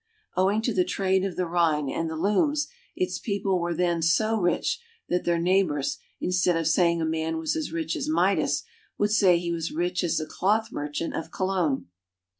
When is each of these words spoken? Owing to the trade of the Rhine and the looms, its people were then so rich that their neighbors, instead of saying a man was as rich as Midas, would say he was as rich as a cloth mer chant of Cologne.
Owing 0.35 0.63
to 0.63 0.73
the 0.73 0.83
trade 0.83 1.23
of 1.23 1.35
the 1.35 1.45
Rhine 1.45 1.87
and 1.87 2.09
the 2.09 2.15
looms, 2.15 2.67
its 2.95 3.19
people 3.19 3.59
were 3.59 3.75
then 3.75 4.01
so 4.01 4.35
rich 4.35 4.81
that 5.09 5.25
their 5.25 5.37
neighbors, 5.37 5.99
instead 6.19 6.57
of 6.57 6.65
saying 6.65 7.03
a 7.03 7.05
man 7.05 7.37
was 7.37 7.55
as 7.55 7.71
rich 7.71 7.95
as 7.95 8.09
Midas, 8.09 8.63
would 8.97 9.11
say 9.11 9.37
he 9.37 9.51
was 9.51 9.65
as 9.67 9.71
rich 9.73 10.03
as 10.03 10.19
a 10.19 10.25
cloth 10.25 10.71
mer 10.71 10.89
chant 10.89 11.13
of 11.13 11.29
Cologne. 11.29 11.89